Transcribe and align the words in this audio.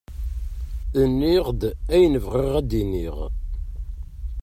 Nniɣ-d 1.09 1.61
ayen 1.93 2.17
i 2.19 2.21
bɣiɣ 2.25 2.53
ad 2.59 2.65
d-iniɣ. 2.69 3.17